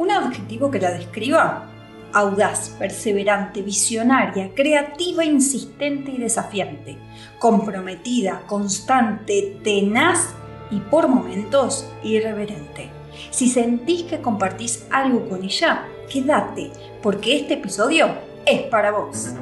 [0.00, 1.66] ¿Un adjetivo que la describa?
[2.14, 6.96] Audaz, perseverante, visionaria, creativa, insistente y desafiante,
[7.38, 10.34] comprometida, constante, tenaz
[10.70, 12.88] y por momentos irreverente.
[13.30, 16.70] Si sentís que compartís algo con ella, quédate,
[17.02, 18.08] porque este episodio
[18.46, 19.34] es para vos.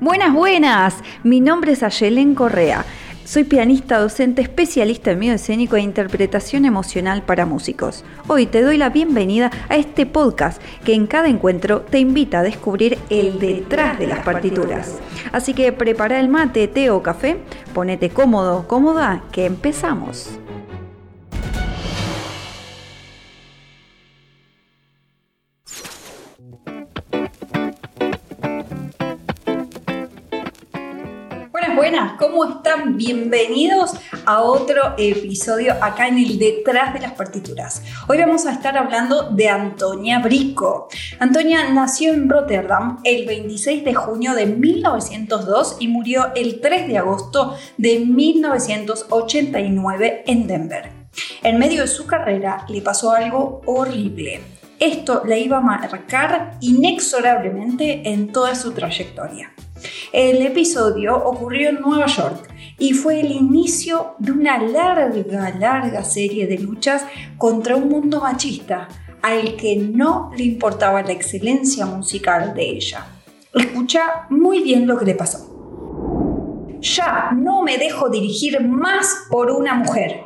[0.00, 0.96] Buenas, buenas.
[1.22, 2.84] Mi nombre es Ayelen Correa.
[3.28, 8.02] Soy pianista, docente, especialista en medio escénico e interpretación emocional para músicos.
[8.26, 12.42] Hoy te doy la bienvenida a este podcast que en cada encuentro te invita a
[12.42, 14.98] descubrir el detrás de las partituras.
[15.30, 17.36] Así que prepara el mate, té o café,
[17.74, 20.38] ponete cómodo, cómoda, que empezamos.
[32.38, 32.96] ¿Cómo están?
[32.96, 37.82] Bienvenidos a otro episodio acá en el Detrás de las Partituras.
[38.06, 40.86] Hoy vamos a estar hablando de Antonia Brico.
[41.18, 46.98] Antonia nació en Rotterdam el 26 de junio de 1902 y murió el 3 de
[46.98, 50.92] agosto de 1989 en Denver.
[51.42, 54.42] En medio de su carrera le pasó algo horrible.
[54.78, 59.52] Esto la iba a marcar inexorablemente en toda su trayectoria.
[60.12, 62.48] El episodio ocurrió en Nueva York
[62.78, 67.04] y fue el inicio de una larga, larga serie de luchas
[67.36, 68.88] contra un mundo machista
[69.22, 73.06] al que no le importaba la excelencia musical de ella.
[73.52, 76.78] Escucha muy bien lo que le pasó.
[76.80, 80.22] Ya no me dejo dirigir más por una mujer.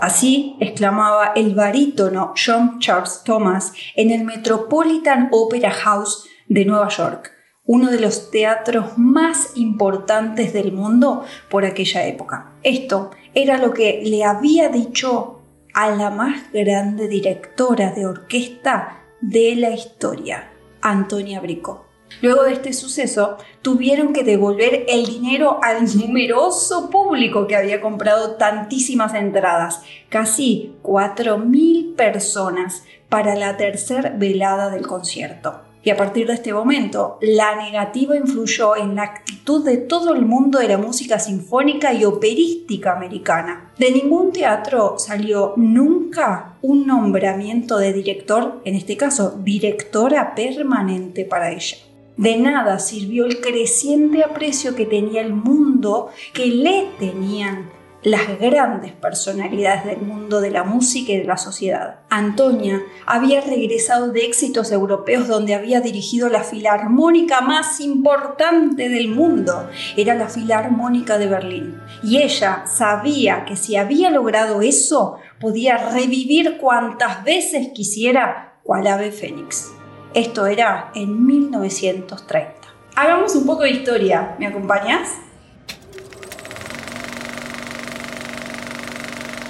[0.00, 7.31] Así exclamaba el barítono John Charles Thomas en el Metropolitan Opera House de Nueva York
[7.64, 12.52] uno de los teatros más importantes del mundo por aquella época.
[12.62, 15.40] Esto era lo que le había dicho
[15.72, 21.86] a la más grande directora de orquesta de la historia, Antonia Brico.
[22.20, 28.36] Luego de este suceso, tuvieron que devolver el dinero al numeroso público que había comprado
[28.36, 35.71] tantísimas entradas, casi 4.000 personas para la tercera velada del concierto.
[35.84, 40.22] Y a partir de este momento, la negativa influyó en la actitud de todo el
[40.22, 43.72] mundo de la música sinfónica y operística americana.
[43.78, 51.50] De ningún teatro salió nunca un nombramiento de director, en este caso, directora permanente para
[51.50, 51.78] ella.
[52.16, 57.70] De nada sirvió el creciente aprecio que tenía el mundo, que le tenían
[58.02, 62.00] las grandes personalidades del mundo de la música y de la sociedad.
[62.10, 69.68] Antonia había regresado de éxitos europeos donde había dirigido la filarmónica más importante del mundo.
[69.96, 71.80] Era la Filarmónica de Berlín.
[72.02, 79.12] Y ella sabía que si había logrado eso, podía revivir cuantas veces quisiera cual ave
[79.12, 79.72] fénix.
[80.14, 82.54] Esto era en 1930.
[82.94, 84.36] Hagamos un poco de historia.
[84.38, 85.08] ¿Me acompañas?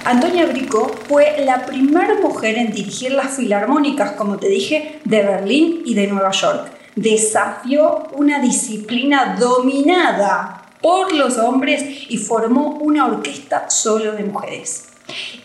[0.05, 5.81] Antonia Brico fue la primera mujer en dirigir las filarmónicas, como te dije, de Berlín
[5.85, 6.73] y de Nueva York.
[6.97, 14.89] Desafió una disciplina dominada por los hombres y formó una orquesta solo de mujeres.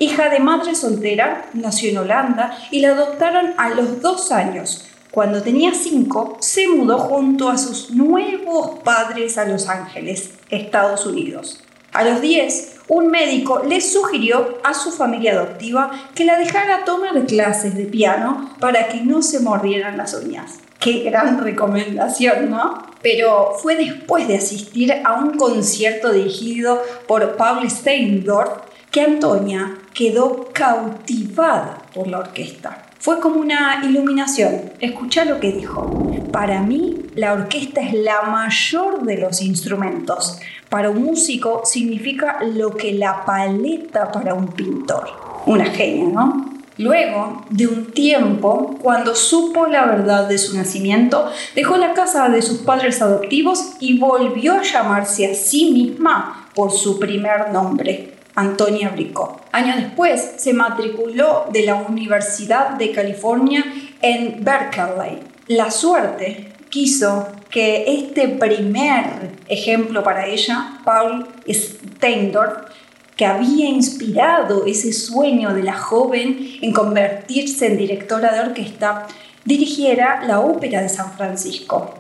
[0.01, 4.89] Hija de madre soltera, nació en Holanda y la adoptaron a los dos años.
[5.13, 11.61] Cuando tenía cinco, se mudó junto a sus nuevos padres a Los Ángeles, Estados Unidos.
[11.99, 17.27] A los 10, un médico le sugirió a su familia adoptiva que la dejara tomar
[17.27, 20.61] clases de piano para que no se mordieran las uñas.
[20.79, 22.87] Qué gran recomendación, ¿no?
[23.03, 28.61] Pero fue después de asistir a un concierto dirigido por Paul Steindorf
[28.93, 32.85] que Antonia quedó cautivada por la orquesta.
[33.01, 34.73] Fue como una iluminación.
[34.79, 36.13] Escucha lo que dijo.
[36.33, 40.41] Para mí, la orquesta es la mayor de los instrumentos.
[40.69, 45.09] Para un músico significa lo que la paleta para un pintor.
[45.47, 46.59] Una genia, ¿no?
[46.79, 52.41] Luego de un tiempo, cuando supo la verdad de su nacimiento, dejó la casa de
[52.41, 58.91] sus padres adoptivos y volvió a llamarse a sí misma por su primer nombre, Antonia
[58.91, 59.41] Brico.
[59.51, 63.65] Años después se matriculó de la Universidad de California
[64.01, 65.19] en Berkeley.
[65.49, 72.69] La suerte quiso que este primer ejemplo para ella, Paul Steindorf,
[73.17, 79.07] que había inspirado ese sueño de la joven en convertirse en directora de orquesta,
[79.45, 81.95] dirigiera la Ópera de San Francisco.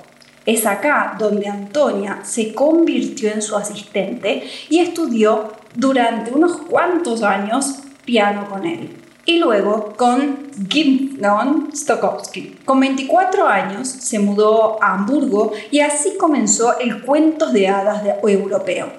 [0.46, 7.80] Es acá donde Antonia se convirtió en su asistente y estudió durante unos cuantos años
[8.04, 9.07] piano con él.
[9.28, 12.60] Y luego con Gideon Stokowski.
[12.64, 18.90] Con 24 años se mudó a Hamburgo y así comenzó el cuentos de hadas europeo.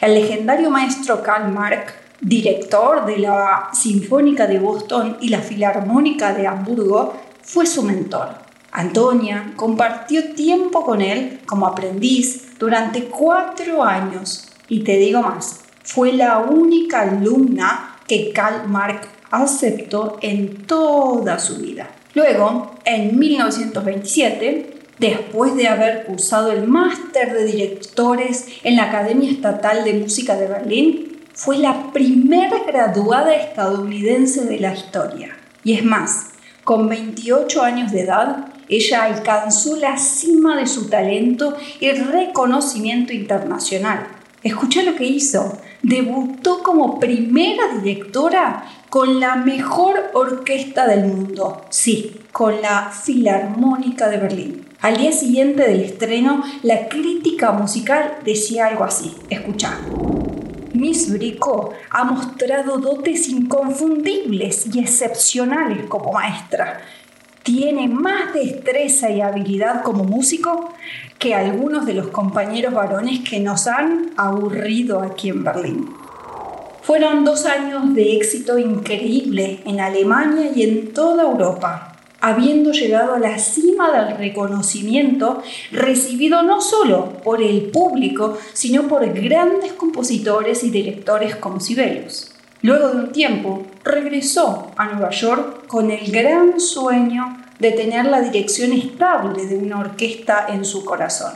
[0.00, 6.46] El legendario maestro Karl Marx, director de la Sinfónica de Boston y la Filarmónica de
[6.46, 8.28] Hamburgo, fue su mentor.
[8.70, 16.12] Antonia compartió tiempo con él como aprendiz durante cuatro años y te digo más, fue
[16.12, 21.90] la única alumna que Karl Marx aceptó en toda su vida.
[22.14, 29.84] Luego, en 1927, después de haber cursado el máster de directores en la Academia Estatal
[29.84, 35.34] de Música de Berlín, fue la primera graduada estadounidense de la historia.
[35.64, 36.32] Y es más,
[36.62, 44.06] con 28 años de edad, ella alcanzó la cima de su talento y reconocimiento internacional.
[44.42, 45.58] Escucha lo que hizo.
[45.82, 51.62] Debutó como primera directora con la mejor orquesta del mundo.
[51.70, 54.66] Sí, con la Filarmónica de Berlín.
[54.82, 59.16] Al día siguiente del estreno, la crítica musical decía algo así.
[59.30, 59.78] Escucha.
[60.74, 66.82] Miss Brico ha mostrado dotes inconfundibles y excepcionales como maestra.
[67.42, 70.68] Tiene más destreza y habilidad como músico
[71.18, 76.01] que algunos de los compañeros varones que nos han aburrido aquí en Berlín.
[76.82, 81.92] Fueron dos años de éxito increíble en Alemania y en toda Europa
[82.22, 85.42] habiendo llegado a la cima del reconocimiento
[85.72, 92.32] recibido no solo por el público, sino por grandes compositores y directores como Sibelius.
[92.62, 98.20] Luego de un tiempo, regresó a Nueva York con el gran sueño de tener la
[98.20, 101.32] dirección estable de una orquesta en su corazón.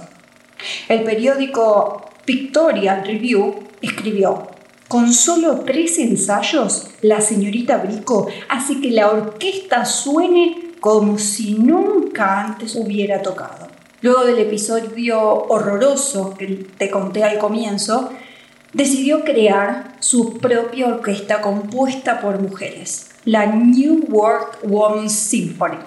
[0.88, 4.56] El periódico Pictorial Review escribió,
[4.88, 12.43] con solo tres ensayos, la señorita Brico hace que la orquesta suene como si nunca
[12.43, 13.67] antes hubiera tocado.
[14.00, 16.47] Luego del episodio horroroso que
[16.79, 18.11] te conté al comienzo,
[18.73, 25.79] decidió crear su propia orquesta compuesta por mujeres, la New World Women's Symphony,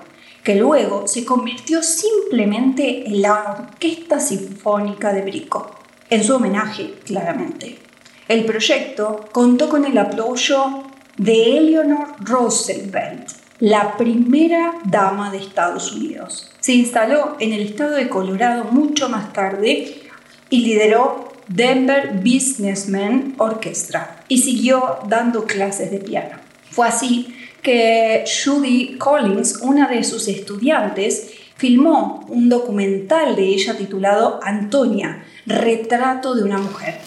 [0.43, 5.71] que luego se convirtió simplemente en la Orquesta Sinfónica de Brico,
[6.09, 7.88] en su homenaje, claramente.
[8.29, 10.83] El proyecto contó con el apoyo
[11.17, 13.27] de Eleanor Roosevelt,
[13.59, 16.51] la primera dama de Estados Unidos.
[16.59, 20.03] Se instaló en el estado de Colorado mucho más tarde
[20.47, 26.37] y lideró Denver Businessmen Orchestra y siguió dando clases de piano.
[26.69, 31.28] Fue así que Judy Collins, una de sus estudiantes,
[31.59, 36.99] filmó un documental de ella titulado Antonia, retrato de una mujer.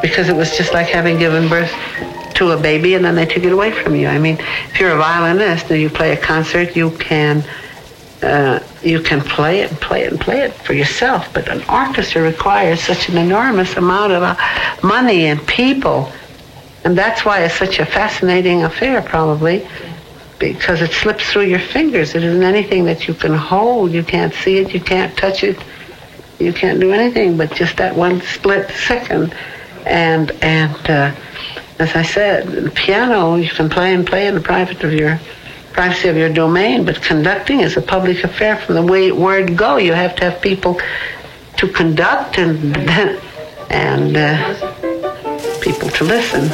[0.00, 1.70] Because it was just like having given birth
[2.34, 4.08] to a baby and then they took it away from you.
[4.08, 4.38] I mean,
[4.72, 7.44] if you're a violinist and you play a concert, you can
[8.22, 11.32] uh, you can play it and play it and play it for yourself.
[11.34, 14.36] But an orchestra requires such an enormous amount of uh,
[14.82, 16.10] money and people,
[16.84, 19.66] and that's why it's such a fascinating affair, probably.
[20.40, 22.16] Because it slips through your fingers.
[22.16, 23.92] It isn't anything that you can hold.
[23.92, 24.74] You can't see it.
[24.74, 25.58] You can't touch it.
[26.40, 29.34] You can't do anything but just that one split second.
[29.84, 31.14] And and uh,
[31.78, 35.20] as I said, the piano you can play and play in the private of your
[35.72, 39.76] privacy of your domain, but conducting is a public affair from the way word go.
[39.76, 40.80] You have to have people
[41.58, 42.76] to conduct and
[43.70, 46.50] and uh, people to listen.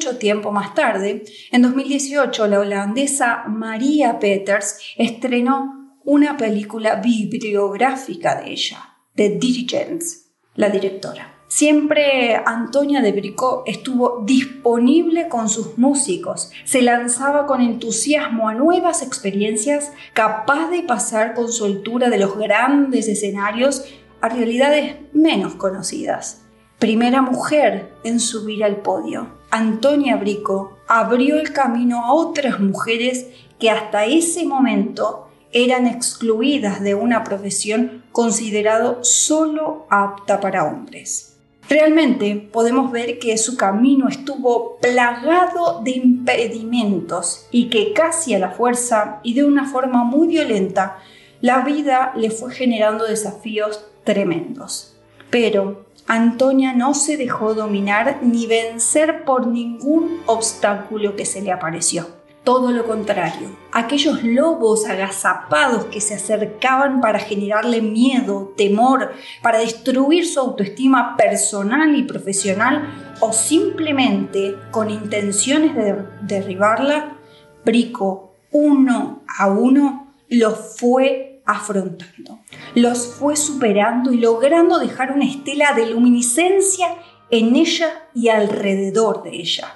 [0.00, 8.50] Mucho tiempo más tarde, en 2018, la holandesa Maria Peters estrenó una película bibliográfica de
[8.50, 8.78] ella,
[9.14, 11.34] The Dirigents, la directora.
[11.48, 19.02] Siempre Antonia de Bricot estuvo disponible con sus músicos, se lanzaba con entusiasmo a nuevas
[19.02, 23.84] experiencias, capaz de pasar con soltura de los grandes escenarios
[24.22, 26.46] a realidades menos conocidas.
[26.78, 33.26] Primera mujer en subir al podio, Antonia Brico abrió el camino a otras mujeres
[33.58, 41.36] que hasta ese momento eran excluidas de una profesión considerado solo apta para hombres.
[41.68, 48.50] Realmente podemos ver que su camino estuvo plagado de impedimentos y que casi a la
[48.50, 50.98] fuerza y de una forma muy violenta
[51.40, 54.96] la vida le fue generando desafíos tremendos.
[55.30, 62.08] Pero Antonia no se dejó dominar ni vencer por ningún obstáculo que se le apareció.
[62.42, 63.48] todo lo contrario.
[63.70, 71.94] Aquellos lobos agazapados que se acercaban para generarle miedo, temor, para destruir su autoestima personal
[71.94, 77.18] y profesional o simplemente con intenciones de derribarla,
[77.64, 82.40] Brico, uno a uno, los fue afrontando,
[82.74, 86.86] los fue superando y logrando dejar una estela de luminiscencia
[87.30, 89.74] en ella y alrededor de ella.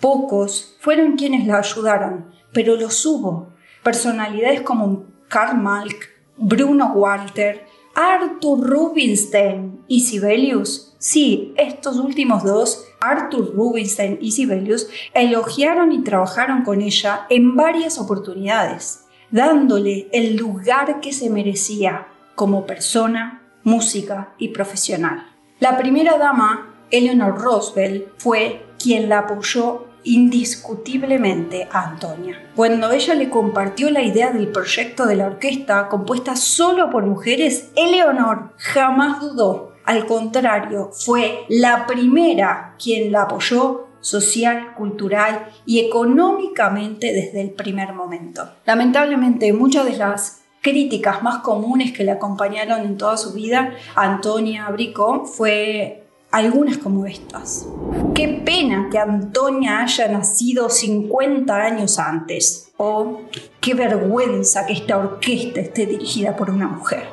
[0.00, 3.50] Pocos fueron quienes la ayudaron, pero los hubo.
[3.82, 10.94] Personalidades como Karl Malk, Bruno Walter, Arthur Rubinstein y Sibelius.
[10.98, 17.98] Sí, estos últimos dos, Arthur Rubinstein y Sibelius, elogiaron y trabajaron con ella en varias
[17.98, 25.26] oportunidades, dándole el lugar que se merecía como persona, música y profesional.
[25.58, 32.50] La primera dama, Eleanor Roosevelt, fue quien la apoyó indiscutiblemente a Antonia.
[32.56, 37.70] Cuando ella le compartió la idea del proyecto de la orquesta compuesta solo por mujeres,
[37.76, 39.74] Eleonor jamás dudó.
[39.84, 47.92] Al contrario, fue la primera quien la apoyó social, cultural y económicamente desde el primer
[47.92, 48.48] momento.
[48.66, 54.68] Lamentablemente, muchas de las críticas más comunes que le acompañaron en toda su vida Antonia
[54.68, 57.66] Brico fue algunas como estas.
[58.14, 62.72] Qué pena que Antonia haya nacido 50 años antes.
[62.76, 63.22] O
[63.60, 67.04] qué vergüenza que esta orquesta esté dirigida por una mujer.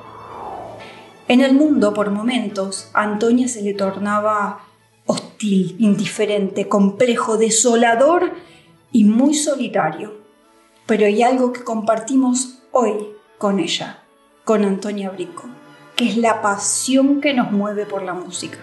[1.28, 4.67] En el mundo, por momentos, Antonia se le tornaba
[5.08, 8.32] hostil, indiferente, complejo, desolador
[8.92, 10.22] y muy solitario.
[10.86, 12.94] Pero hay algo que compartimos hoy
[13.38, 14.04] con ella,
[14.44, 15.44] con Antonia Brico,
[15.96, 18.60] que es la pasión que nos mueve por la música.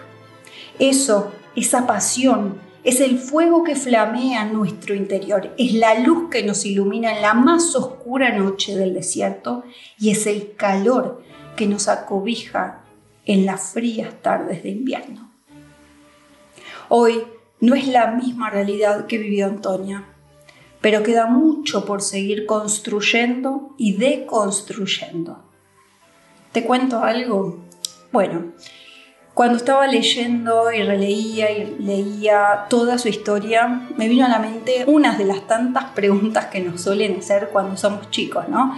[0.79, 6.43] Eso, esa pasión, es el fuego que flamea en nuestro interior, es la luz que
[6.43, 9.63] nos ilumina en la más oscura noche del desierto
[9.97, 11.23] y es el calor
[11.55, 12.83] que nos acobija
[13.25, 15.24] en las frías tardes de invierno.
[16.89, 17.23] Hoy
[17.59, 20.05] no es la misma realidad que vivió Antonia,
[20.81, 25.39] pero queda mucho por seguir construyendo y deconstruyendo.
[26.51, 27.59] ¿Te cuento algo?
[28.11, 28.53] Bueno,
[29.33, 34.85] cuando estaba leyendo y releía y leía toda su historia, me vino a la mente
[34.87, 38.77] unas de las tantas preguntas que nos suelen hacer cuando somos chicos, ¿no?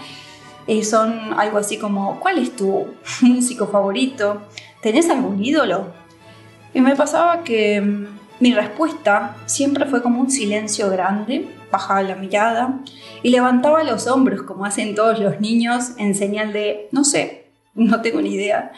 [0.65, 2.87] Eh, son algo así como, ¿cuál es tu
[3.21, 4.41] músico favorito?
[4.81, 6.06] ¿Tenés algún ídolo?
[6.77, 8.05] Y me pasaba que mm,
[8.39, 12.81] mi respuesta siempre fue como un silencio grande, bajaba la mirada
[13.23, 18.03] y levantaba los hombros como hacen todos los niños en señal de, no sé, no
[18.03, 18.73] tengo ni idea.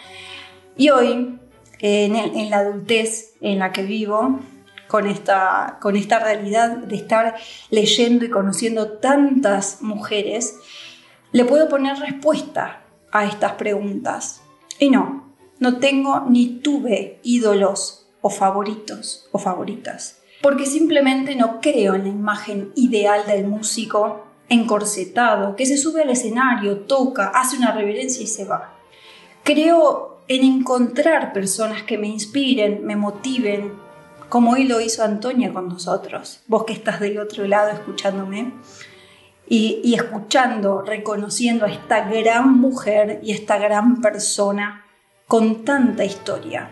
[0.77, 1.39] Y hoy,
[1.82, 4.39] en, la adultez en la que vivo,
[4.88, 7.36] con esta, con esta realidad de estar
[7.70, 10.56] leyendo y conociendo tantas mujeres,
[11.34, 12.79] le puedo poner respuesta
[13.12, 14.41] a estas preguntas.
[14.79, 15.28] Y no,
[15.60, 22.10] no tengo ni tuve ídolos o favoritos o favoritas, porque simplemente no creo en la
[22.10, 28.28] imagen ideal del músico encorsetado, que se sube al escenario, toca, hace una reverencia y
[28.28, 28.74] se va.
[29.44, 33.74] Creo en encontrar personas que me inspiren, me motiven,
[34.28, 38.54] como hoy lo hizo Antonia con nosotros, vos que estás del otro lado escuchándome,
[39.51, 44.86] y, escuchando, reconociendo a esta gran mujer y esta gran persona
[45.29, 46.71] con tanta historia.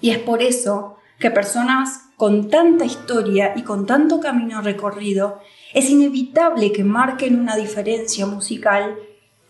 [0.00, 5.40] Y es por eso que personas con tanta historia y con tanto camino recorrido,
[5.74, 8.96] es inevitable que marquen una diferencia musical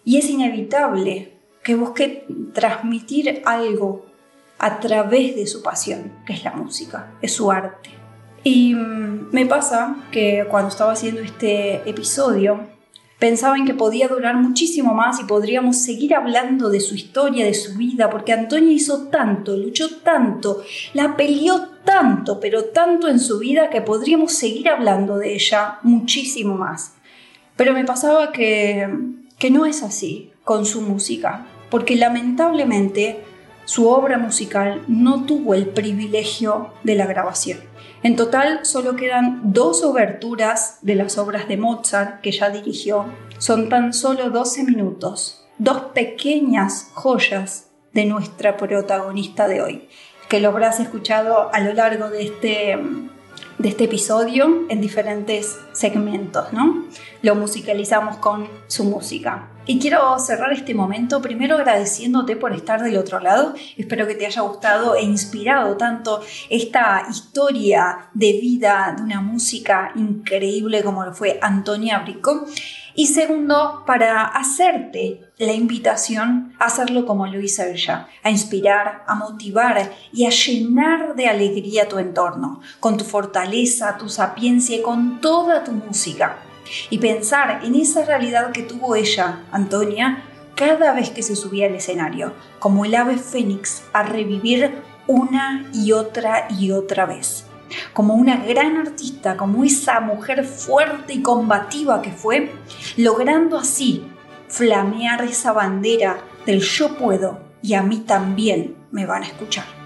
[0.04, 4.06] y es inevitable que busque transmitir algo
[4.58, 7.90] a través de su pasión, que es la música, es su arte.
[8.42, 12.66] Y mm, me pasa que cuando estaba haciendo este episodio,
[13.18, 17.54] pensaba en que podía durar muchísimo más y podríamos seguir hablando de su historia, de
[17.54, 20.62] su vida, porque Antonia hizo tanto, luchó tanto,
[20.94, 26.54] la peleó tanto, pero tanto en su vida que podríamos seguir hablando de ella muchísimo
[26.54, 26.94] más.
[27.56, 28.88] Pero me pasaba que,
[29.38, 33.20] que no es así con su música porque lamentablemente
[33.64, 37.67] su obra musical no tuvo el privilegio de la grabación.
[38.02, 43.06] En total solo quedan dos oberturas de las obras de Mozart que ya dirigió.
[43.38, 49.88] Son tan solo 12 minutos, dos pequeñas joyas de nuestra protagonista de hoy,
[50.28, 52.78] que lo habrás escuchado a lo largo de este,
[53.58, 56.84] de este episodio en diferentes segmentos, ¿no?
[57.22, 59.48] Lo musicalizamos con su música.
[59.70, 63.52] Y quiero cerrar este momento primero agradeciéndote por estar del otro lado.
[63.76, 69.92] Espero que te haya gustado e inspirado tanto esta historia de vida de una música
[69.94, 72.46] increíble como lo fue Antonia Brico.
[72.94, 79.16] Y segundo, para hacerte la invitación a hacerlo como lo hizo ella, a inspirar, a
[79.16, 85.20] motivar y a llenar de alegría tu entorno, con tu fortaleza, tu sapiencia y con
[85.20, 86.38] toda tu música.
[86.90, 91.74] Y pensar en esa realidad que tuvo ella, Antonia, cada vez que se subía al
[91.74, 97.44] escenario, como el ave fénix, a revivir una y otra y otra vez
[97.92, 102.52] como una gran artista, como esa mujer fuerte y combativa que fue,
[102.96, 104.06] logrando así
[104.48, 109.77] flamear esa bandera del yo puedo y a mí también me van a escuchar.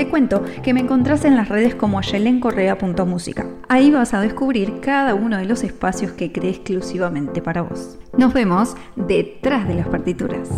[0.00, 3.46] Te cuento que me encontrás en las redes como yelencorrea.música.
[3.68, 7.98] Ahí vas a descubrir cada uno de los espacios que creé exclusivamente para vos.
[8.16, 10.48] Nos vemos detrás de las partituras.